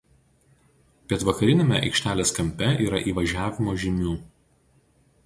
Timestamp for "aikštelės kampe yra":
1.81-3.03